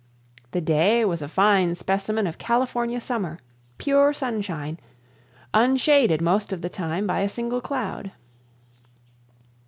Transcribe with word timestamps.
The 0.49 0.61
day 0.61 1.05
was 1.05 1.21
a 1.21 1.27
fine 1.29 1.75
specimen 1.75 2.25
of 2.25 2.39
California 2.39 2.99
summer, 2.99 3.37
pure 3.77 4.13
sunshine, 4.13 4.79
unshaded 5.53 6.21
most 6.23 6.51
of 6.51 6.63
the 6.63 6.69
time 6.69 7.05
by 7.05 7.19
a 7.19 7.29
single 7.29 7.61
cloud. 7.61 8.11